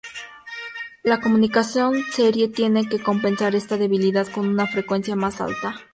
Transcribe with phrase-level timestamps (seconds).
[1.03, 5.75] La comunicación serie tiene que compensar esta debilidad con una frecuencia más alta.